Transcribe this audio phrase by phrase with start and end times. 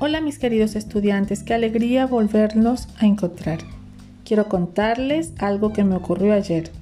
[0.00, 3.60] Hola mis queridos estudiantes, qué alegría volvernos a encontrar.
[4.24, 6.72] Quiero contarles algo que me ocurrió ayer,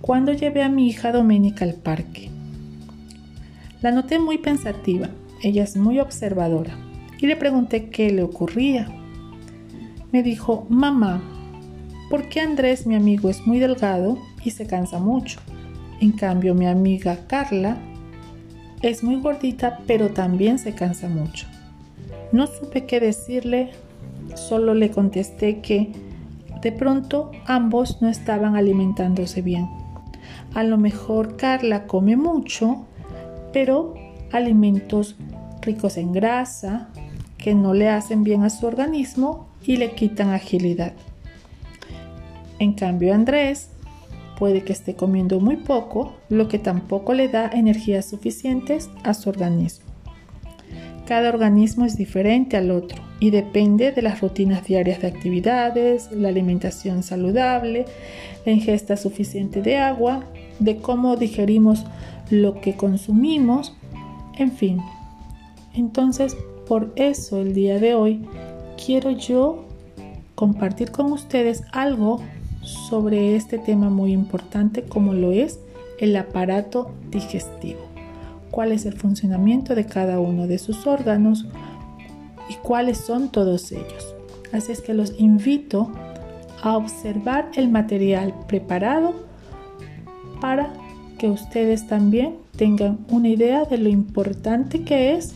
[0.00, 2.30] cuando llevé a mi hija Doménica al parque.
[3.82, 5.10] La noté muy pensativa,
[5.42, 6.74] ella es muy observadora,
[7.20, 8.88] y le pregunté qué le ocurría.
[10.10, 11.22] Me dijo, mamá,
[12.08, 15.38] ¿por qué Andrés, mi amigo, es muy delgado y se cansa mucho?
[16.00, 17.76] En cambio, mi amiga Carla
[18.80, 21.46] es muy gordita, pero también se cansa mucho.
[22.32, 23.70] No supe qué decirle,
[24.34, 25.92] solo le contesté que
[26.62, 29.68] de pronto ambos no estaban alimentándose bien.
[30.54, 32.86] A lo mejor Carla come mucho,
[33.52, 33.94] pero
[34.32, 35.16] alimentos
[35.62, 36.88] ricos en grasa
[37.38, 40.92] que no le hacen bien a su organismo y le quitan agilidad.
[42.58, 43.70] En cambio Andrés
[44.38, 49.28] puede que esté comiendo muy poco, lo que tampoco le da energías suficientes a su
[49.28, 49.85] organismo.
[51.06, 56.28] Cada organismo es diferente al otro y depende de las rutinas diarias de actividades, la
[56.28, 57.84] alimentación saludable,
[58.44, 60.24] la ingesta suficiente de agua,
[60.58, 61.84] de cómo digerimos
[62.28, 63.76] lo que consumimos,
[64.36, 64.80] en fin.
[65.74, 68.26] Entonces, por eso el día de hoy
[68.84, 69.64] quiero yo
[70.34, 72.20] compartir con ustedes algo
[72.62, 75.60] sobre este tema muy importante como lo es
[76.00, 77.95] el aparato digestivo
[78.56, 81.44] cuál es el funcionamiento de cada uno de sus órganos
[82.48, 84.14] y cuáles son todos ellos.
[84.50, 85.92] Así es que los invito
[86.62, 89.14] a observar el material preparado
[90.40, 90.72] para
[91.18, 95.34] que ustedes también tengan una idea de lo importante que es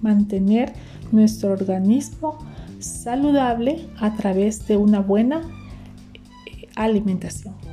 [0.00, 0.72] mantener
[1.12, 2.38] nuestro organismo
[2.78, 5.42] saludable a través de una buena
[6.76, 7.63] alimentación.